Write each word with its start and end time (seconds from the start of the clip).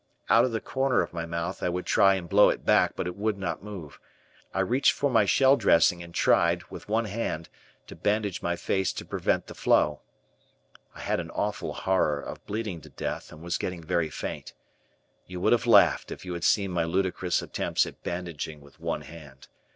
Out 0.31 0.45
of 0.45 0.51
the 0.51 0.59
corner 0.59 1.03
of 1.03 1.13
my 1.13 1.27
mouth 1.27 1.61
I 1.61 1.69
would 1.69 1.85
try 1.85 2.15
and 2.15 2.27
blow 2.27 2.49
it 2.49 2.65
back 2.65 2.95
but 2.95 3.05
it 3.05 3.15
would 3.15 3.37
not 3.37 3.63
move. 3.63 3.99
I 4.51 4.61
reached 4.61 4.93
for 4.93 5.11
my 5.11 5.25
shell 5.25 5.55
dressing 5.55 6.01
and 6.01 6.11
tried, 6.11 6.63
with 6.71 6.89
one 6.89 7.05
hand, 7.05 7.49
to 7.85 7.95
bandage 7.95 8.41
my 8.41 8.55
face 8.55 8.91
to 8.93 9.05
prevent 9.05 9.45
the 9.45 9.53
flow. 9.53 9.99
I 10.95 11.01
had 11.01 11.19
an 11.19 11.29
awful 11.29 11.73
horror 11.75 12.19
of 12.19 12.43
bleeding 12.47 12.81
to 12.81 12.89
death 12.89 13.31
and 13.31 13.43
was 13.43 13.59
getting 13.59 13.83
very 13.83 14.09
faint. 14.09 14.53
You 15.27 15.39
would 15.41 15.53
have 15.53 15.67
laughed 15.67 16.09
if 16.09 16.25
you 16.25 16.33
had 16.33 16.43
seen 16.43 16.71
my 16.71 16.83
ludicrous 16.83 17.39
attempts 17.43 17.85
at 17.85 18.01
bandaging 18.01 18.59
with 18.61 18.79
one 18.79 19.01
hand. 19.01 19.49